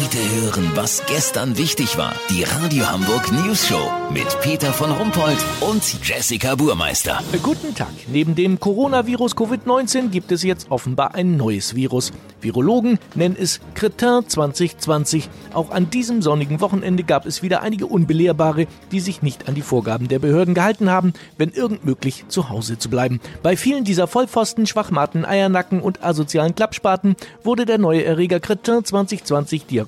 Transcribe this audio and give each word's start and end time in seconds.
Heute 0.00 0.18
hören, 0.40 0.70
was 0.76 1.02
gestern 1.06 1.58
wichtig 1.58 1.98
war. 1.98 2.14
Die 2.30 2.44
Radio 2.44 2.88
Hamburg 2.88 3.32
News 3.32 3.66
Show 3.66 3.90
mit 4.12 4.40
Peter 4.42 4.72
von 4.72 4.92
Rumpold 4.92 5.44
und 5.60 5.82
Jessica 6.06 6.54
Burmeister. 6.54 7.18
Guten 7.42 7.74
Tag. 7.74 7.88
Neben 8.06 8.36
dem 8.36 8.60
Coronavirus 8.60 9.34
Covid-19 9.36 10.10
gibt 10.10 10.30
es 10.30 10.44
jetzt 10.44 10.70
offenbar 10.70 11.16
ein 11.16 11.36
neues 11.36 11.74
Virus. 11.74 12.12
Virologen 12.40 13.00
nennen 13.16 13.36
es 13.38 13.58
Cretin 13.74 14.20
2020. 14.28 15.28
Auch 15.52 15.72
an 15.72 15.90
diesem 15.90 16.22
sonnigen 16.22 16.60
Wochenende 16.60 17.02
gab 17.02 17.26
es 17.26 17.42
wieder 17.42 17.62
einige 17.62 17.86
Unbelehrbare, 17.86 18.68
die 18.92 19.00
sich 19.00 19.22
nicht 19.22 19.48
an 19.48 19.56
die 19.56 19.62
Vorgaben 19.62 20.06
der 20.06 20.20
Behörden 20.20 20.54
gehalten 20.54 20.90
haben, 20.90 21.12
wenn 21.38 21.50
irgend 21.50 21.84
möglich 21.84 22.24
zu 22.28 22.50
Hause 22.50 22.78
zu 22.78 22.88
bleiben. 22.88 23.18
Bei 23.42 23.56
vielen 23.56 23.82
dieser 23.82 24.06
Vollpfosten, 24.06 24.68
Schwachmaten, 24.68 25.24
Eiernacken 25.24 25.80
und 25.80 26.04
asozialen 26.04 26.54
Klappspaten 26.54 27.16
wurde 27.42 27.66
der 27.66 27.78
neue 27.78 28.04
Erreger 28.04 28.38
Cretin 28.38 28.84
2020 28.84 29.66
diagnostiziert. 29.66 29.87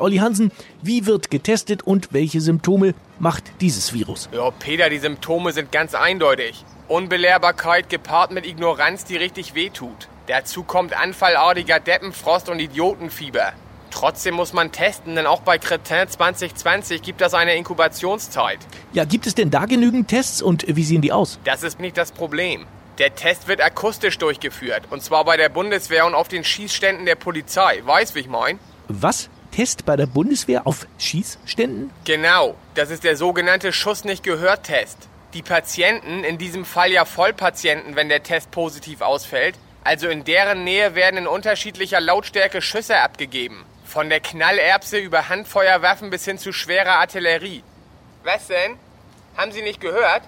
Olli 0.00 0.16
Hansen, 0.16 0.52
wie 0.82 1.06
wird 1.06 1.30
getestet 1.30 1.82
und 1.82 2.12
welche 2.12 2.40
Symptome 2.40 2.94
macht 3.18 3.44
dieses 3.60 3.92
Virus? 3.92 4.28
Ja, 4.32 4.50
Peter, 4.50 4.90
die 4.90 4.98
Symptome 4.98 5.52
sind 5.52 5.72
ganz 5.72 5.94
eindeutig. 5.94 6.64
Unbelehrbarkeit 6.88 7.88
gepaart 7.88 8.30
mit 8.30 8.46
Ignoranz, 8.46 9.04
die 9.04 9.16
richtig 9.16 9.54
wehtut. 9.54 10.08
Dazu 10.26 10.62
kommt 10.62 10.98
anfallartiger 10.98 11.80
Deppenfrost 11.80 12.48
und 12.48 12.58
Idiotenfieber. 12.60 13.52
Trotzdem 13.90 14.34
muss 14.34 14.52
man 14.52 14.72
testen, 14.72 15.14
denn 15.14 15.26
auch 15.26 15.40
bei 15.40 15.58
Cretin 15.58 16.08
2020 16.08 17.00
gibt 17.02 17.22
es 17.22 17.32
eine 17.32 17.54
Inkubationszeit. 17.54 18.58
Ja, 18.92 19.04
gibt 19.04 19.26
es 19.26 19.34
denn 19.34 19.50
da 19.50 19.64
genügend 19.64 20.08
Tests 20.08 20.42
und 20.42 20.64
wie 20.68 20.84
sehen 20.84 21.00
die 21.00 21.12
aus? 21.12 21.38
Das 21.44 21.62
ist 21.62 21.80
nicht 21.80 21.96
das 21.96 22.12
Problem. 22.12 22.66
Der 22.98 23.14
Test 23.14 23.48
wird 23.48 23.60
akustisch 23.60 24.18
durchgeführt. 24.18 24.84
Und 24.90 25.02
zwar 25.02 25.24
bei 25.24 25.36
der 25.36 25.48
Bundeswehr 25.48 26.06
und 26.06 26.14
auf 26.14 26.28
den 26.28 26.44
Schießständen 26.44 27.06
der 27.06 27.14
Polizei. 27.14 27.82
Weißt, 27.84 28.14
wie 28.14 28.20
ich 28.20 28.28
mein? 28.28 28.58
Was? 28.88 29.28
Test 29.56 29.86
bei 29.86 29.96
der 29.96 30.04
Bundeswehr 30.04 30.66
auf 30.66 30.86
Schießständen? 30.98 31.90
Genau. 32.04 32.56
Das 32.74 32.90
ist 32.90 33.04
der 33.04 33.16
sogenannte 33.16 33.72
Schuss 33.72 34.04
nicht 34.04 34.22
gehört 34.22 34.64
Test. 34.64 34.98
Die 35.32 35.40
Patienten, 35.40 36.24
in 36.24 36.36
diesem 36.36 36.66
Fall 36.66 36.92
ja 36.92 37.06
Vollpatienten, 37.06 37.96
wenn 37.96 38.10
der 38.10 38.22
Test 38.22 38.50
positiv 38.50 39.00
ausfällt, 39.00 39.54
also 39.82 40.08
in 40.08 40.24
deren 40.24 40.64
Nähe 40.64 40.94
werden 40.94 41.16
in 41.16 41.26
unterschiedlicher 41.26 42.02
Lautstärke 42.02 42.60
Schüsse 42.60 42.98
abgegeben. 42.98 43.64
Von 43.86 44.10
der 44.10 44.20
Knallerbse 44.20 44.98
über 44.98 45.30
Handfeuerwaffen 45.30 46.10
bis 46.10 46.26
hin 46.26 46.36
zu 46.36 46.52
schwerer 46.52 46.98
Artillerie. 46.98 47.62
Was 48.24 48.48
denn? 48.48 48.76
Haben 49.38 49.52
Sie 49.52 49.62
nicht 49.62 49.80
gehört? 49.80 50.20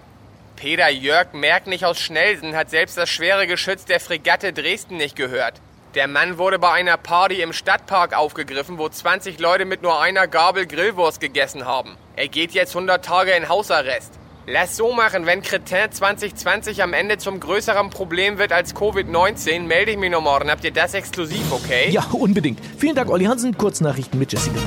Peter 0.57 0.89
Jörg 0.89 1.35
Merknich 1.35 1.85
aus 1.85 2.01
Schnelsen 2.01 2.57
hat 2.57 2.71
selbst 2.71 2.97
das 2.97 3.11
schwere 3.11 3.47
Geschütz 3.47 3.85
der 3.85 4.01
Fregatte 4.01 4.55
Dresden 4.55 4.97
nicht 4.97 5.17
gehört. 5.17 5.61
Der 5.95 6.07
Mann 6.07 6.37
wurde 6.37 6.59
bei 6.59 6.71
einer 6.71 6.99
Party 6.99 7.41
im 7.41 7.55
Stadtpark 7.55 8.15
aufgegriffen, 8.15 8.77
wo 8.77 8.91
20 8.91 9.39
Leute 9.39 9.65
mit 9.65 9.83
nur 9.83 9.99
einer 10.03 10.27
Gabel 10.27 10.67
Grillwurst 10.67 11.19
gegessen 11.19 11.65
haben. 11.65 11.97
Er 12.15 12.29
geht 12.29 12.53
jetzt 12.53 12.77
100 12.77 13.03
Tage 13.03 13.31
in 13.31 13.49
Hausarrest. 13.49 14.13
Lass 14.47 14.77
so 14.77 14.93
machen, 14.93 15.25
wenn 15.25 15.41
Cretin 15.41 15.91
2020 15.91 16.83
am 16.83 16.93
Ende 16.93 17.17
zum 17.17 17.41
größeren 17.41 17.89
Problem 17.89 18.37
wird 18.37 18.53
als 18.53 18.75
Covid-19, 18.75 19.61
melde 19.61 19.93
ich 19.93 19.97
mich 19.97 20.11
noch 20.11 20.21
morgen. 20.21 20.51
Habt 20.51 20.65
ihr 20.65 20.73
das 20.73 20.93
exklusiv, 20.93 21.53
okay? 21.53 21.89
Ja, 21.89 22.05
unbedingt. 22.13 22.61
Vielen 22.79 22.95
Dank, 22.95 23.09
Olli 23.09 23.25
Hansen. 23.25 23.57
Kurznachrichten 23.57 24.19
mit 24.19 24.31
Jessica. 24.31 24.61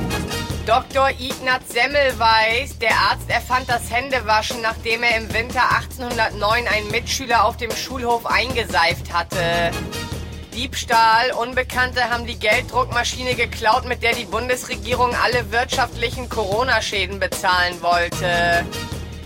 Dr. 0.66 1.10
Ignaz 1.10 1.68
Semmelweis, 1.68 2.78
der 2.78 2.92
Arzt 2.92 3.28
erfand 3.28 3.68
das 3.68 3.90
Händewaschen, 3.92 4.60
nachdem 4.60 5.02
er 5.04 5.16
im 5.16 5.32
Winter 5.32 5.62
1809 5.72 6.66
einen 6.68 6.90
Mitschüler 6.90 7.44
auf 7.44 7.56
dem 7.56 7.70
Schulhof 7.72 8.26
eingeseift 8.26 9.12
hatte. 9.12 9.72
Diebstahl. 10.54 11.32
Unbekannte 11.32 12.10
haben 12.10 12.26
die 12.26 12.38
Gelddruckmaschine 12.38 13.34
geklaut, 13.34 13.84
mit 13.84 14.02
der 14.02 14.14
die 14.14 14.24
Bundesregierung 14.24 15.14
alle 15.22 15.50
wirtschaftlichen 15.50 16.28
Corona-Schäden 16.28 17.18
bezahlen 17.18 17.82
wollte. 17.82 18.64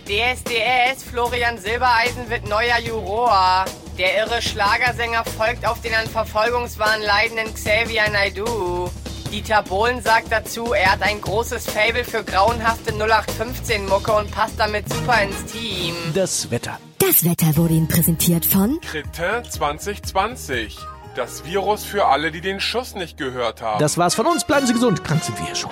DSDS, 0.07 1.03
Florian 1.03 1.59
Silbereisen 1.59 2.31
wird 2.31 2.49
neuer 2.49 2.79
Juror. 2.79 3.65
Der 3.99 4.19
irre 4.19 4.41
Schlagersänger 4.41 5.25
folgt 5.25 5.67
auf 5.67 5.81
den 5.81 5.95
an 5.95 6.07
Verfolgungswahn 6.07 7.03
leidenden 7.03 7.53
Xavier 7.53 8.09
Naidoo. 8.11 8.91
Dieter 9.33 9.63
Bohlen 9.63 10.01
sagt 10.03 10.31
dazu, 10.31 10.73
er 10.73 10.93
hat 10.93 11.03
ein 11.03 11.21
großes 11.21 11.69
Fable 11.69 12.05
für 12.05 12.23
grauenhafte 12.23 12.93
0815-Mucke 12.93 14.13
und 14.13 14.31
passt 14.31 14.59
damit 14.59 14.89
super 14.89 15.21
ins 15.23 15.45
Team. 15.47 15.95
Das 16.15 16.51
Wetter. 16.51 16.79
Das 16.99 17.25
Wetter 17.25 17.57
wurde 17.57 17.75
Ihnen 17.75 17.89
präsentiert 17.89 18.47
von 18.47 18.81
Cretin 18.81 19.51
2020. 19.51 20.77
Das 21.17 21.47
Virus 21.47 21.83
für 21.83 22.05
alle, 22.09 22.31
die 22.31 22.43
den 22.43 22.61
Schuss 22.61 22.95
nicht 22.95 23.17
gehört 23.17 23.63
haben. 23.63 23.81
Das 23.81 23.97
war's 23.97 24.15
von 24.15 24.27
uns. 24.27 24.45
Bleiben 24.45 24.67
Sie 24.67 24.75
gesund. 24.75 25.03
Krank 25.03 25.25
sind 25.25 25.39
wir 25.39 25.49
ja 25.49 25.55
schon. 25.55 25.71